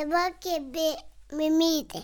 [0.00, 0.96] Dabar kėbė
[1.36, 1.98] mimytė.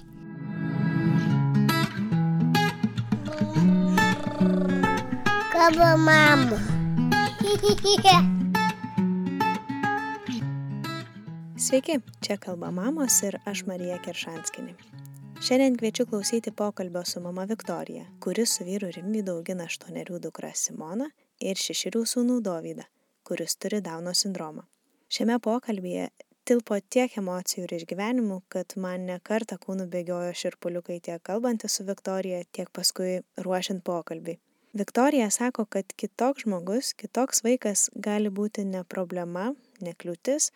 [5.54, 6.58] Kaba mama.
[11.56, 14.76] Sveiki, čia kalba mamos ir aš Marija Keršanskinė.
[15.40, 21.08] Šiandien kviečiu klausyti pokalbio su mama Viktorija, kuris su vyru Rimvydu augina aštuonerių dukrą Simoną
[21.40, 22.84] ir šešerių sūnų Dovydą,
[23.24, 24.68] kuris turi Dauno sindromą.
[25.08, 26.10] Šiame pokalbėje
[26.46, 32.44] tilpo tiek emocijų ir išgyvenimų, kad man nekarta kūnų bėgiojo širpuliukai tiek kalbantis su Viktorija,
[32.54, 34.36] tiek paskui ruošiant pokalbį.
[34.76, 39.48] Viktorija sako, kad kitoks žmogus, kitoks vaikas gali būti ne problema,
[39.80, 40.50] ne kliūtis,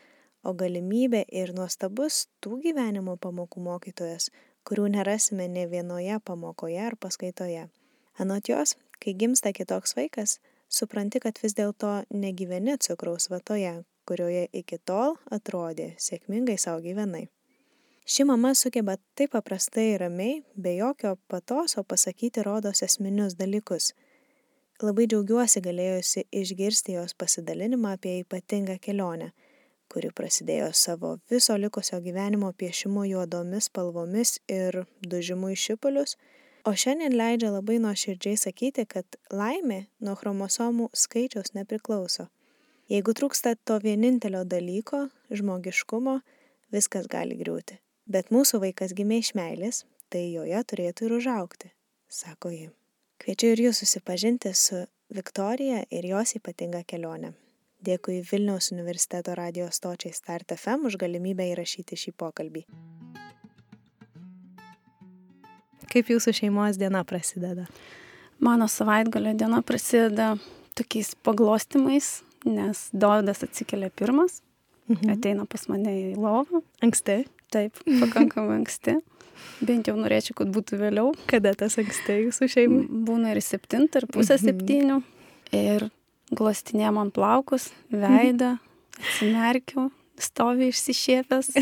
[0.44, 4.30] o galimybė ir nuostabus tų gyvenimo pamokų mokytojas,
[4.68, 7.66] kurių nerasime ne vienoje pamokoje ar paskaitoje.
[8.20, 14.80] Anot jos, kai gimsta kitoks vaikas, supranti, kad vis dėlto negyveni cukraus vatoje, kurioje iki
[14.82, 17.28] tol atrodė sėkmingai savo gyvenai.
[18.10, 23.92] Ši mama sugeba taip paprastai ir ramiai, be jokio patoso pasakyti rodos esminius dalykus.
[24.82, 29.30] Labai džiaugiuosi galėjusi išgirsti jos pasidalinimą apie ypatingą kelionę,
[29.92, 34.80] kuri prasidėjo savo viso likusio gyvenimo piešimu juodomis spalvomis ir
[35.14, 36.16] dužimu į šipulius,
[36.66, 42.26] o šiandien leidžia labai nuoširdžiai sakyti, kad laimė nuo chromosomų skaičiaus nepriklauso.
[42.90, 46.16] Jeigu trūksta to vienintelio dalyko, žmogiškumo,
[46.74, 47.76] viskas gali griūti.
[48.10, 51.68] Bet mūsų vaikas gimė iš meilės, tai joje turėtų ir užaukti,
[52.10, 52.64] sako ji.
[53.22, 54.80] Kviečiu ir jūs susipažinti su
[55.14, 57.30] Viktorija ir jos ypatinga kelionė.
[57.86, 62.64] Dėkui Vilniaus universiteto radio stočiai Start FM už galimybę įrašyti šį pokalbį.
[65.94, 67.68] Kaip jūsų šeimos diena prasideda?
[68.42, 70.32] Mano savaitgalio diena prasideda
[70.74, 72.10] tokiais paglostimais,
[72.48, 74.40] nes Dovydas atsikelia pirmas,
[74.88, 75.14] mhm.
[75.16, 76.62] ateina pas mane į lovą.
[76.84, 77.22] Anksti?
[77.50, 79.00] Taip, pakankamai anksti.
[79.64, 81.14] Bent jau norėčiau, kad būtų vėliau.
[81.30, 82.82] Kada tas anksti jūsų šeimai?
[83.08, 84.44] Būna ir septintą, ir pusę mhm.
[84.46, 84.98] septynių.
[85.56, 85.88] Ir
[86.36, 88.54] glostinė man plaukus, veidą,
[89.00, 89.88] atsimerkiu,
[90.20, 91.52] stovi išsišiepęs.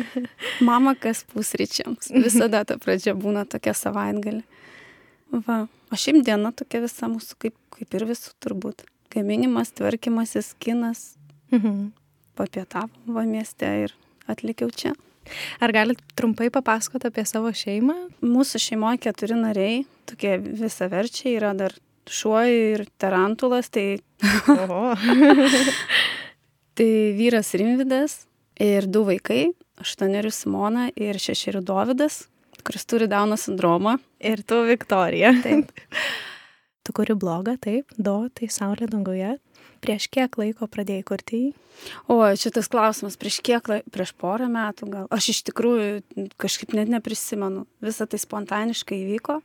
[0.68, 2.10] Mama kas pusryčiams.
[2.10, 4.42] Visada ta pradžia būna tokia savaitgalė.
[5.46, 5.66] Va.
[5.92, 8.84] O šiaip diena tokia visa mūsų, kaip, kaip ir visų turbūt.
[9.14, 11.16] Gaminimas, tvarkymasis, kinas.
[11.54, 11.90] Mhm.
[12.38, 13.94] Papietavom va mieste ir
[14.30, 14.94] atlikiau čia.
[15.60, 17.96] Ar galit trumpai papasakoti apie savo šeimą?
[18.24, 21.74] Mūsų šeimoje keturi nariai, tokie visaverčiai, yra dar
[22.08, 24.00] šuo ir tarantulas, tai...
[26.78, 28.12] Tai vyras Rimvidas
[28.62, 29.48] ir du vaikai,
[29.82, 32.20] aštuonerių Simona ir šešerių Dovydas,
[32.62, 33.96] kuris turi Dauno sindromą.
[34.22, 35.32] Ir tu Viktorija.
[35.42, 35.72] Taip.
[36.88, 39.36] tu kuri blogą, taip, do, tai Saulė danguje.
[39.84, 41.48] Prieš kiek laiko pradėjai kurti jį?
[42.10, 45.08] O, šitas klausimas, prieš kiek laiko, prieš porą metų gal.
[45.14, 47.66] Aš iš tikrųjų kažkaip net neprisimenu.
[47.84, 49.38] Visą tai spontaniškai įvyko,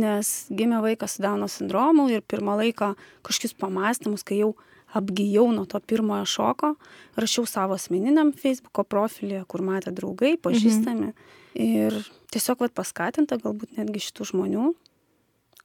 [0.00, 2.94] nes gimė vaikas su Dauno sindromu ir pirmą laiką
[3.26, 4.54] kažkokius pamastymus, kai jau
[4.96, 6.72] apgyjau nuo to pirmojo šoko,
[7.20, 11.12] rašiau savo asmeniniam Facebook'o profilyje, kur matė draugai, pažįstami.
[11.12, 11.36] Mhm.
[11.56, 12.00] Ir
[12.32, 14.70] tiesiog vat, paskatinta galbūt netgi šitų žmonių,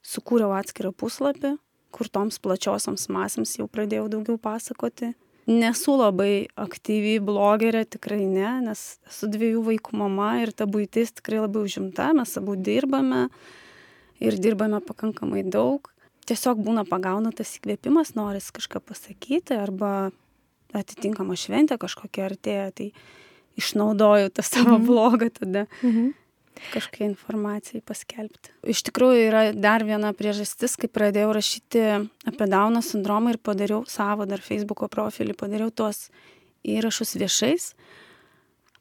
[0.02, 1.58] sukūriau atskirą puslapį
[1.92, 5.14] kur toms plačiosioms masėms jau pradėjau daugiau pasakoti.
[5.50, 11.42] Nesu labai aktyviai blogerė, tikrai ne, nes esu dviejų vaikų mama ir ta būtis tikrai
[11.42, 13.26] labai užimta, mes abu dirbame
[14.22, 15.90] ir dirbame pakankamai daug.
[16.30, 20.12] Tiesiog būna pagauna tas įkvėpimas, noris kažką pasakyti arba
[20.78, 22.92] atitinkama šventė kažkokia artėja, tai
[23.60, 24.86] išnaudoju tą savo -hmm.
[24.88, 25.66] blogą tada.
[25.82, 26.14] -hmm
[26.72, 28.54] kažkokiai informacijai paskelbti.
[28.68, 31.84] Iš tikrųjų yra dar viena priežastis, kai pradėjau rašyti
[32.30, 36.10] apie Dauno sindromą ir padariau savo dar Facebook'o profilį, padariau tuos
[36.68, 37.72] įrašus viešais.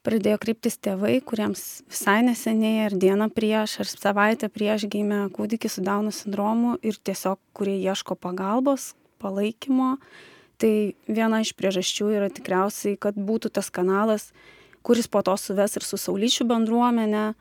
[0.01, 5.83] Pradėjo kryptis tėvai, kuriems visai neseniai ar dieną prieš, ar savaitę prieš gimė kūdikis su
[5.85, 9.95] Dauno sindromu ir tiesiog, kurie ieško pagalbos, palaikymo.
[10.61, 10.73] Tai
[11.05, 14.31] viena iš priežasčių yra tikriausiai, kad būtų tas kanalas,
[14.85, 17.31] kuris po to suves ir su Saulyčių bendruomenė,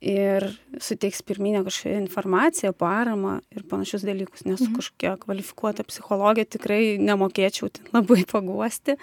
[0.00, 0.46] ir
[0.78, 4.44] suteiks pirminę kažkokią informaciją, paramą ir panašius dalykus.
[4.46, 4.76] Nesu mhm.
[4.78, 8.98] kažkokia kvalifikuota psichologija, tikrai nemokėčiau labai paguosti,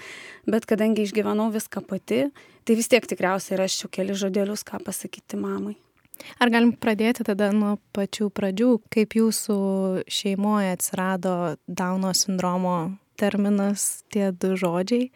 [0.48, 2.26] bet kadangi išgyvenau viską pati,
[2.64, 5.76] tai vis tiek tikriausiai raščiau keli žodelius, ką pasakyti mamai.
[6.40, 9.58] Ar galim pradėti tada nuo pačių pradžių, kaip jūsų
[10.08, 11.34] šeimoje atsirado
[11.68, 15.12] Dauno sindromo terminas, tie du žodžiai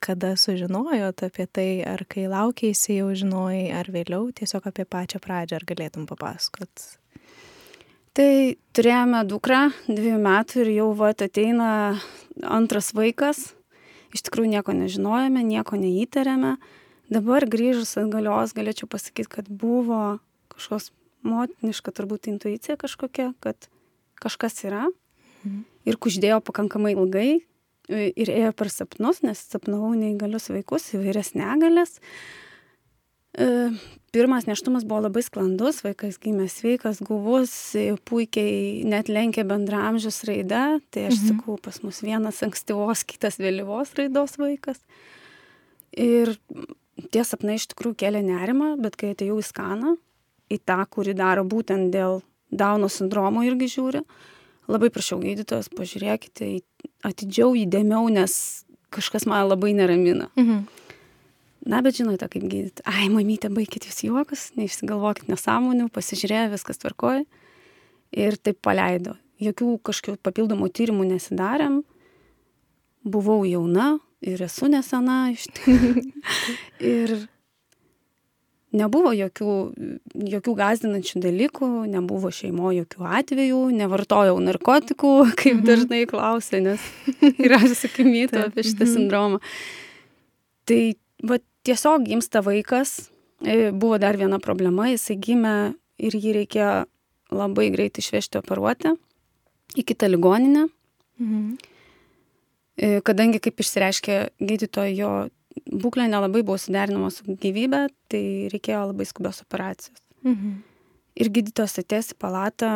[0.00, 5.60] kada sužinojot apie tai, ar kai laukėsi jau žinojai, ar vėliau, tiesiog apie pačią pradžią,
[5.60, 6.86] ar galėtum papasakot?
[8.16, 8.30] Tai
[8.74, 11.70] turėjome dukrą, dviejų metų ir jau va ateina
[12.42, 13.52] antras vaikas.
[14.10, 16.56] Iš tikrųjų nieko nežinojome, nieko neįtarėme.
[17.10, 20.18] dabar grįžus atgalios galėčiau pasakyti, kad buvo
[20.50, 20.90] kažkoks
[21.22, 23.68] motiniška turbūt intuicija kažkokia, kad
[24.14, 24.88] kažkas yra
[25.44, 25.69] mhm.
[25.88, 27.30] Ir kuždėjo pakankamai ilgai
[27.90, 31.98] ir ėjo per sapnus, nes sapnavau neįgalius vaikus, įvairias negalės.
[33.30, 33.46] E,
[34.14, 37.52] pirmas neštumas buvo labai sklandus, vaikas gimė sveikas, guvus,
[38.08, 41.28] puikiai net lenkė bendramžius raidą, tai aš mhm.
[41.32, 44.82] sakau, pas mus vienas ankstyvos, kitas vėlyvos raidos vaikas.
[45.98, 46.36] Ir
[47.10, 49.96] tie sapnai iš tikrųjų kėlė nerimą, bet kai atėjau į skaną,
[50.50, 54.00] į tą, kurį daro būtent dėl Dauno sindromo irgi žiūri,
[54.70, 56.50] labai prašau gydytojas, pažiūrėkite
[57.06, 58.34] atidžiau, įdėmiau, nes
[58.94, 60.30] kažkas mane labai neramina.
[60.38, 60.68] Mhm.
[61.68, 62.80] Na, bet žinote, kaip gydyti.
[62.88, 67.26] Ai, mamytė, baigit jūs juokus, neišsigalvokit nesąmonių, pasižiūrėjo, viskas tvarkoja.
[68.16, 69.18] Ir taip paleido.
[69.40, 71.82] Jokių kažkokių papildomų tyrimų nesidarėm.
[73.04, 76.06] Buvau jauna, ir esu nesena iš tikrųjų.
[76.94, 77.14] ir
[78.76, 79.54] nebuvo jokių,
[80.30, 85.66] jokių gazdinančių dalykų, nebuvo šeimo jokių atvejų, nevartojau narkotikų, kaip mhm.
[85.66, 86.84] dažnai klausia, nes
[87.46, 88.92] yra visokių mytų apie šitą mhm.
[88.94, 89.40] sindromą.
[90.70, 90.80] Tai
[91.26, 93.10] va, tiesiog gimsta vaikas,
[93.42, 95.56] e, buvo dar viena problema, jisai gimė
[96.00, 96.74] ir jį reikėjo
[97.34, 98.94] labai greitai išvežti operuoti
[99.78, 100.68] į kitą ligoninę.
[101.20, 101.50] Mhm.
[102.80, 105.28] E, kadangi, kaip išsireiškė gydytojo,
[105.66, 108.22] būklė nelabai buvo suderinama su gyvybė, tai
[108.52, 110.00] reikėjo labai skubios operacijos.
[110.24, 110.60] Mhm.
[111.20, 112.72] Ir gydytojas atės į palatą,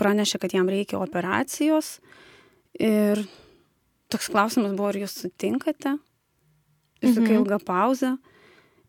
[0.00, 1.96] pranešė, kad jam reikia operacijos.
[2.76, 3.22] Ir
[4.12, 5.96] toks klausimas buvo, ar jūs sutinkate?
[7.02, 7.40] Ir tokia mhm.
[7.40, 8.12] ilga pauzė.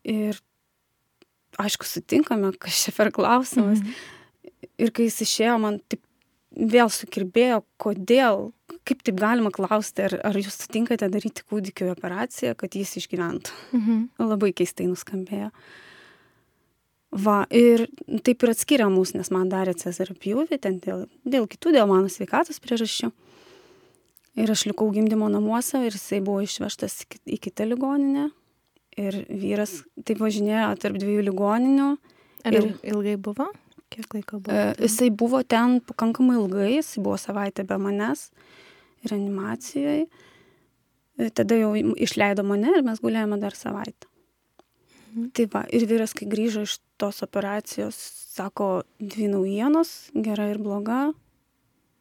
[0.08, 0.38] Ir
[1.58, 3.80] aišku, sutinkame, kas čia per klausimas.
[3.82, 4.68] Mhm.
[4.78, 6.02] Ir kai jis išėjo, man taip
[6.58, 8.50] vėl sukirbėjo, kodėl,
[8.88, 13.54] kaip taip galima klausti, ar, ar jūs sutinkate daryti kūdikio operaciją, kad jis išgyventų.
[13.76, 14.00] Mhm.
[14.24, 15.52] Labai keistai nuskambėjo.
[17.24, 17.86] Va, ir
[18.24, 22.10] taip ir atskiria mus, nes man darė Cezario pjūvį, ten dėl, dėl kitų, dėl mano
[22.12, 23.08] sveikatos priežasčių.
[24.38, 28.28] Ir aš likau gimdymo namuose ir jisai buvo išvežtas į kitą ligoninę.
[28.98, 31.88] Ir vyras taip važinėjo tarp dviejų ligoninių.
[32.46, 33.48] Ar ir ilgai buvo?
[33.88, 34.52] Kiek laiko buvo?
[34.52, 38.28] E, jisai buvo ten pakankamai ilgai, jisai buvo savaitę be manęs
[39.06, 40.06] reanimacijoje.
[41.34, 44.06] Tada jau išleido mane ir mes gulėjome dar savaitę.
[45.12, 45.30] Mhm.
[45.34, 47.96] Tai va, ir vyras, kai grįžo iš tos operacijos,
[48.34, 51.08] sako, dvi naujienos, gera ir bloga.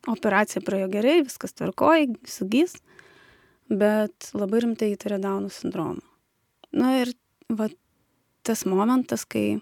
[0.08, 2.78] Operacija praėjo gerai, viskas tvarkoja, sugys,
[3.68, 6.04] bet labai rimtai įtarė Dauno sindromą.
[6.78, 7.12] Na ir
[7.50, 7.68] va,
[8.48, 9.60] tas momentas, kai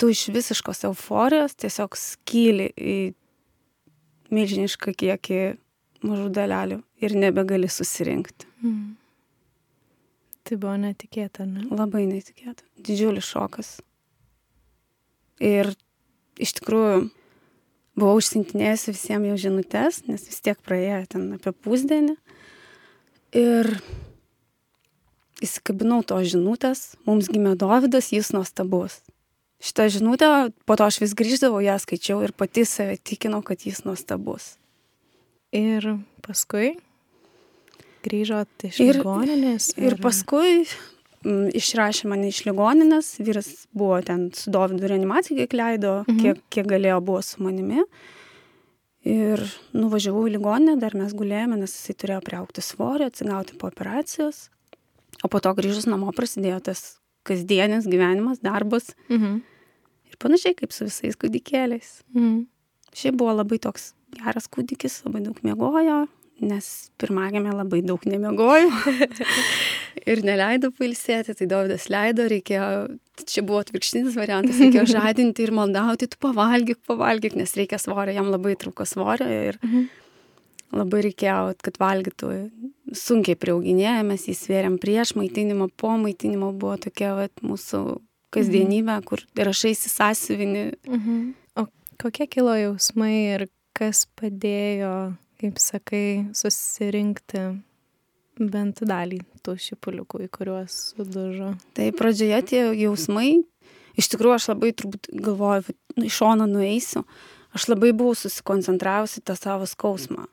[0.00, 2.96] tu iš visiškos euforijos tiesiog skyli į
[4.34, 5.40] milžinišką kiekį
[6.06, 8.48] mažų dalelių ir nebegali susirinkti.
[8.64, 8.96] Mm.
[10.46, 11.66] Tai buvo netikėta, ne?
[11.68, 12.64] Labai netikėta.
[12.80, 13.76] Didžiulis šokas.
[15.40, 15.72] Ir
[16.40, 17.10] iš tikrųjų
[18.00, 22.16] buvau užsintinėjusi visiems jau žinutės, nes vis tiek praėjo ten apie pusdienį.
[23.36, 23.70] Ir
[25.44, 29.00] įsikabinau to žinutės, mums gimė Dovydas, jis nuostabus
[29.60, 30.28] šitą žinutę,
[30.64, 34.54] po to aš vis grįždavau, ją skaičiau ir pati save tikinau, kad jis nuostabus.
[35.52, 36.76] Ir paskui
[38.06, 39.72] grįžot iš ir, ligoninės?
[39.76, 40.68] Ir, ir paskui m,
[41.24, 46.22] mm, išrašė mane iš ligoninės, vyras buvo ten su Dovydu reanimacijai, kiek leido, mhm.
[46.22, 47.84] kiek, kiek galėjo buvo su manimi.
[49.10, 49.40] Ir
[49.72, 54.48] nuvažiavau į ligoninę, dar mes gulėjome, nes jisai turėjo priaukti svorį, atsigauti po operacijos.
[55.24, 56.82] O po to grįžus namo prasidėjo tas
[57.30, 58.92] kasdienis gyvenimas, darbas.
[59.08, 59.40] Mhm.
[60.10, 62.00] Ir panašiai kaip su visais kūdikėliais.
[62.14, 62.46] Mhm.
[62.96, 66.00] Šiaip buvo labai toks geras kūdikis, labai daug miegojo,
[66.40, 66.66] nes
[67.00, 68.70] pirmagėme labai daug nemiegojo
[70.10, 72.70] ir neleido pailsėti, tai Davidas leido, reikėjo,
[73.28, 78.30] čia buvo atvirkštinis variantas, reikėjo žadinti ir maldauti, tu pavalgyk, pavalgyk, nes reikia svorio, jam
[78.32, 79.86] labai trūko svorio ir mhm.
[80.80, 82.32] labai reikėjo, kad valgytų
[82.96, 88.00] sunkiai priauginėjomės, jį svėrėm prieš maitinimą, po maitinimo buvo tokia vat, mūsų
[88.34, 89.06] kasdienybė, mhm.
[89.08, 90.64] kur rašaisi sąsiuvinį.
[90.88, 91.24] Mhm.
[91.60, 91.66] O
[92.02, 94.94] kokie kilo jausmai ir kas padėjo,
[95.40, 96.04] kaip sakai,
[96.36, 97.44] susirinkti
[98.40, 101.54] bent dalį tų šipuliukų, į kuriuos sudužo?
[101.76, 103.42] Tai pradžioje tie jausmai,
[103.98, 107.04] iš tikrųjų aš labai turbūt galvoju, nu, iš šono nueisiu,
[107.56, 110.26] aš labai buvau susikoncentravusi tą savo skausmą.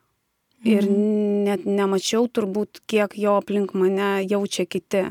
[0.68, 1.44] Ir mhm.
[1.48, 5.06] net nemačiau turbūt, kiek jo aplink mane jaučia kiti.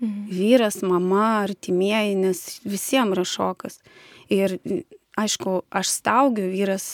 [0.00, 0.26] Mhm.
[0.30, 3.80] Vyras, mama, artimieji, nes visiems yra šokas.
[4.32, 4.58] Ir
[5.18, 6.86] aišku, aš staugiu, vyras,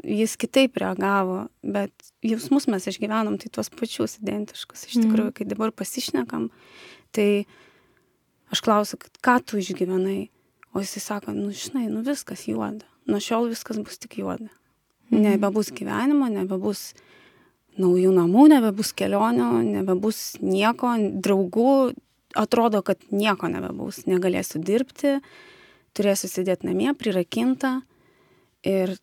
[0.00, 1.92] jis kitaip reagavo, bet
[2.24, 4.86] jausmus mes išgyvenom tai tuos pačius identiškus.
[4.88, 6.48] Iš tikrųjų, kai dabar pasišnekam,
[7.12, 7.44] tai
[8.48, 10.30] Aš klausiu, ką tu išgyvenai.
[10.76, 12.86] O jisai sako, nu žinai, nu viskas juoda.
[13.08, 14.48] Nuo šiol viskas bus tik juoda.
[15.10, 15.22] Mhm.
[15.24, 16.92] Nebebus gyvenimo, nebebus
[17.80, 20.94] naujų namų, nebebus kelionių, nebebus nieko,
[21.24, 21.74] draugų,
[22.38, 24.04] atrodo, kad nieko nebebus.
[24.10, 25.18] Negalėsiu dirbti,
[25.96, 27.80] turėsiu sėdėti namie, prirakinta.
[28.66, 28.96] Ir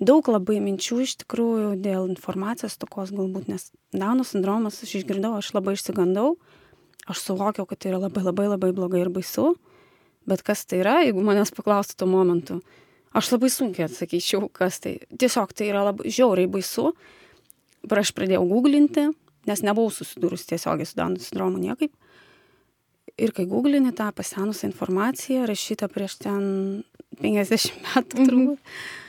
[0.00, 5.50] daug labai minčių iš tikrųjų dėl informacijos tokos galbūt, nes Dauno sindromas aš išgirdau, aš
[5.52, 6.38] labai išsigandau,
[7.04, 9.50] aš suvokiau, kad tai yra labai labai labai blogai ir baisu,
[10.24, 12.56] bet kas tai yra, jeigu manęs paklaustų tuo momentu,
[13.12, 14.94] aš labai sunkiai atsakyčiau, kas tai.
[15.12, 16.94] Tiesiog tai yra labai žiauriai baisu.
[17.88, 19.08] Ir aš pradėjau googlinti,
[19.48, 21.92] nes nebuvau susidūrus tiesiogiai su Dauno sindromu niekaip.
[23.20, 26.44] Ir kai googlini tą pasenusią informaciją, rašytą prieš ten
[27.20, 29.00] 50 metų turbūt, mm -hmm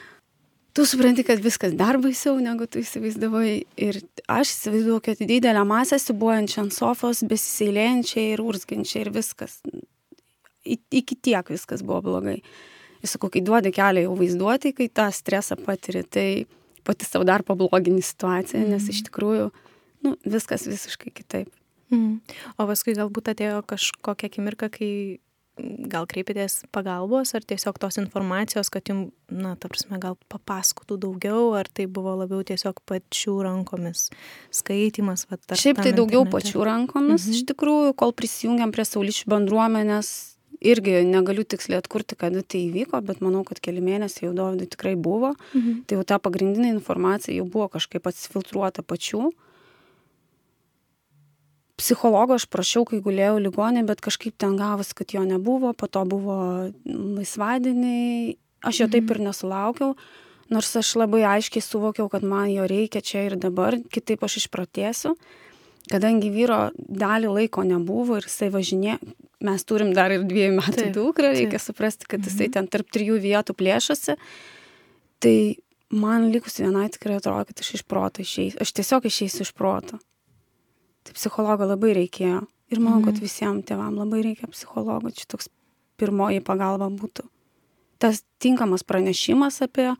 [0.73, 3.63] tu supranti, kad viskas dar baisiau, negu tu įsivaizdavai.
[3.77, 3.99] Ir
[4.31, 9.59] aš įsivaizduoju, kad didelę masę sibuojančią ant sofos, besiseilėjančią ir urzginčią ir viskas.
[10.63, 12.39] I, iki tiek viskas buvo blogai.
[13.03, 16.27] Ir sakau, kai duodi kelią jau vaizduoti, kai tą stresą patiri, tai
[16.83, 18.71] pati savo dar pablogini situaciją, mm.
[18.75, 19.49] nes iš tikrųjų
[20.03, 21.51] nu, viskas visiškai kitaip.
[21.93, 22.17] Mm.
[22.57, 24.91] O paskui galbūt atėjo kažkokia akimirka, kai
[25.61, 31.51] gal kreipėtės pagalbos ar tiesiog tos informacijos, kad jums, na, ta prasme, gal papasakotų daugiau,
[31.59, 34.07] ar tai buvo labiau tiesiog pačių rankomis
[34.53, 35.27] skaitimas?
[35.29, 36.49] Va, Šiaip tai daugiau internete.
[36.49, 37.37] pačių rankomis, mhm.
[37.37, 40.13] iš tikrųjų, kol prisijungiam prie saulišių bendruomenės,
[40.63, 44.95] irgi negaliu tiksliai atkurti, kada tai įvyko, bet manau, kad keli mėnesiai jau Dovydai tikrai
[44.95, 45.33] buvo.
[45.53, 45.83] Mhm.
[45.87, 49.27] Tai jau ta pagrindinė informacija jau buvo kažkaip atsifiltruota pačių.
[49.29, 49.51] Mhm
[51.83, 56.03] psichologo aš prašiau, kai gulėjau ligonė, bet kažkaip ten gavus, kad jo nebuvo, po to
[56.07, 56.37] buvo
[56.85, 59.29] laisvadieniai, aš jo taip ir mhm.
[59.31, 59.95] nesulaukiau,
[60.53, 65.15] nors aš labai aiškiai suvokiau, kad man jo reikia čia ir dabar, kitaip aš išpratėsiu,
[65.91, 68.97] kadangi vyro dalį laiko nebuvo ir jisai važinė,
[69.43, 71.65] mes turim dar ir dviejų metų dukrą, reikia taip.
[71.65, 72.55] suprasti, kad jisai mhm.
[72.55, 74.15] ten tarp trijų vietų plėšosi,
[75.23, 75.35] tai
[75.93, 79.99] man likus vienai tikrai atrodo, kad aš iš proto išeisiu, aš tiesiog išeisiu iš proto
[81.03, 82.41] tai psichologo labai reikėjo.
[82.73, 83.11] Ir manau, mhm.
[83.11, 85.11] kad visiems tėvam labai reikia psichologo.
[85.13, 85.49] Čia toks
[85.99, 87.27] pirmoji pagalba būtų.
[88.01, 89.91] Tas tinkamas pranešimas apie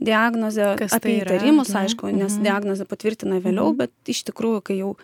[0.00, 1.84] diagnozę, Kas apie tai įtarimus, yra?
[1.86, 2.44] aišku, nes mhm.
[2.46, 3.80] diagnozę patvirtina vėliau, mhm.
[3.82, 4.94] bet iš tikrųjų, kai jau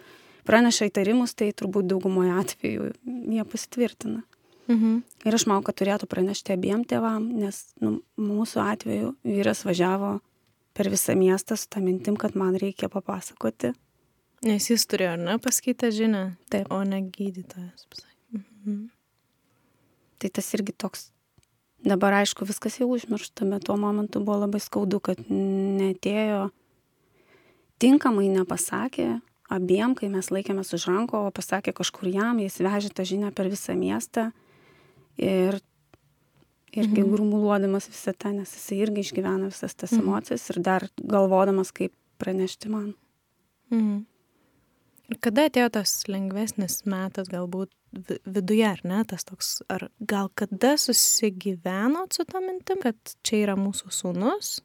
[0.49, 4.23] praneša įtarimus, tai turbūt daugumoje atveju jie pasitvirtina.
[4.67, 5.01] Mhm.
[5.29, 10.17] Ir aš manau, kad turėtų pranešti abiem tėvam, nes nu, mūsų atveju vyras važiavo
[10.77, 13.77] per visą miestą su tą mintim, kad man reikia papasakoti
[14.45, 16.23] Nes jis turėjo, ar ne, paskaitę žinią,
[16.53, 17.87] taip, o ne gydytojas.
[18.37, 18.89] Mhm.
[20.21, 21.09] Tai tas irgi toks,
[21.87, 26.49] dabar aišku, viskas jau užmiršta, bet tuo momentu buvo labai skaudu, kad netėjo,
[27.83, 29.21] tinkamai nepasakė
[29.53, 33.51] abiem, kai mes laikėmės už ranko, o pasakė kažkur jam, jis vežė tą žinią per
[33.53, 34.31] visą miestą
[35.21, 35.61] ir
[36.77, 37.13] irgi mhm.
[37.15, 40.03] grumuluodamas visą tą, nes jis irgi išgyvena visas tas mhm.
[40.03, 42.93] emocijas ir dar galvodamas, kaip pranešti man.
[43.71, 44.05] Mhm.
[45.23, 47.71] Kada atėjo tas lengvesnis metas, galbūt
[48.27, 53.55] viduje, ar ne, tas toks, ar gal kada susigyvenot su to mintim, kad čia yra
[53.61, 54.57] mūsų sūnus,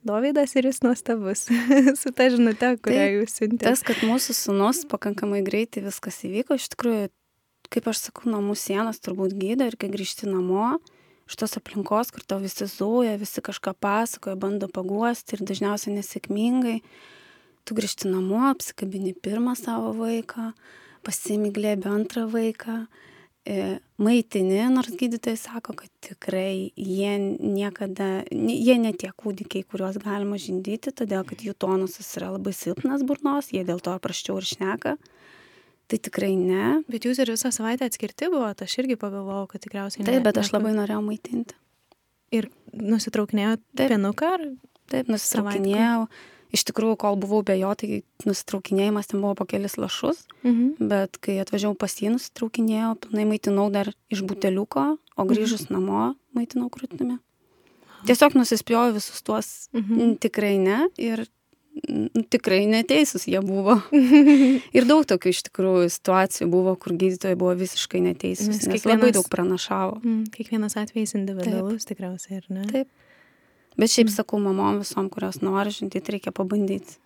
[0.00, 1.42] Dovydas ir jis nuostabus,
[2.00, 3.66] su ta žinute, kurią tai, jūs siuntėte.
[3.66, 7.10] Tas, kad mūsų sūnus pakankamai greitai viskas įvyko, iš tikrųjų,
[7.68, 10.78] kaip aš sakau, namų sienas turbūt gydo ir kai grįžti namo,
[11.28, 16.78] iš tos aplinkos, kur tau visi zuoja, visi kažką pasakoja, bando paguosti ir dažniausiai nesėkmingai
[17.64, 20.50] tu grįžti namo, apsikabini pirmą savo vaiką,
[21.06, 22.76] pasiimi glėbį antrą vaiką,
[23.48, 30.40] e, maitini, nors gydytojai sako, kad tikrai jie niekada, jie ne tie kūdikiai, kuriuos galima
[30.40, 34.96] žindyti, todėl kad jų tonusas yra labai silpnas burnos, jie dėl to praščiau ir šneka.
[35.90, 36.84] Tai tikrai ne.
[36.86, 40.12] Bet jūs ir visą savaitę atskirti buvote, aš irgi pagalvojau, kad tikriausiai ne.
[40.12, 41.56] Taip, bet aš labai norėjau maitinti.
[42.30, 44.28] Ir nusitraukinėjau pienuką?
[44.36, 44.44] Ar...
[44.92, 46.04] Taip, nusitraukinėjau.
[46.06, 46.38] Savaitką?
[46.54, 50.90] Iš tikrųjų kol buvau be jo tai nusitraukinėjimas ten buvo po kelis lašus mhm.
[50.92, 55.74] bet kai atvažiavau pas jį nusitraukinėjau pilnai maitinau dar iš buteliuko o grįžus mhm.
[55.76, 57.18] namo maitinau krūtimi
[58.08, 60.16] tiesiog nusispjoviau visus tuos mhm.
[60.22, 61.26] tikrai ne ir
[62.30, 63.76] tikrai neteisūs jie buvo.
[64.76, 68.98] ir daug tokių iš tikrųjų situacijų buvo, kur gydytojai buvo visiškai neteisūs, nes, nes kiekvienas,
[68.98, 70.00] labai daug pranašavo.
[70.02, 71.92] Mm, kiekvienas atvejis individualus Taip.
[71.94, 72.66] tikriausiai, ar ne?
[72.70, 72.90] Taip.
[73.78, 76.98] Bet šiaip sakau mamom visom, kurios nori žindyti, reikia pabandyti.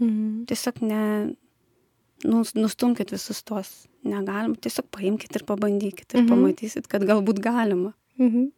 [0.00, 0.46] Mhm.
[0.48, 1.02] Tiesiog ne,
[2.24, 3.74] nu, nustumkit visus tuos.
[4.08, 6.30] Negalima, tiesiog paimkit ir pabandykit ir mhm.
[6.32, 7.92] pamatysit, kad galbūt galima.
[8.20, 8.48] Mhm.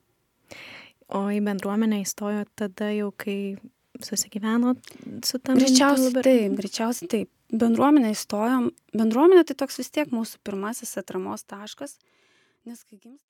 [1.17, 3.57] O į bendruomenę įstojo tada jau, kai
[4.05, 4.77] susigyveno
[5.27, 7.31] su tam Greičiausiai taip, greičiausiai taip.
[7.51, 8.69] Bendruomenę įstojom.
[8.95, 11.97] Bendruomenė tai toks vis tiek mūsų pirmasis atramos taškas,
[12.69, 13.30] Nes kai gimsta.